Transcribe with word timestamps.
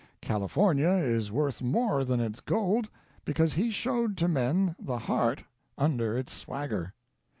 California 0.19 0.89
is 0.89 1.31
worth 1.31 1.61
more 1.61 2.03
than 2.03 2.19
its 2.19 2.39
gold 2.39 2.89
because 3.23 3.53
he 3.53 3.69
showed 3.69 4.17
to 4.17 4.27
men 4.27 4.75
the 4.79 4.97
heart 4.97 5.43
under 5.77 6.17
its 6.17 6.33
swagger. 6.33 6.95